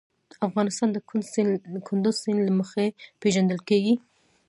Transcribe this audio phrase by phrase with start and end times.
[0.47, 0.89] افغانستان
[1.71, 2.85] د کندز سیند له مخې
[3.21, 3.95] پېژندل کېږي.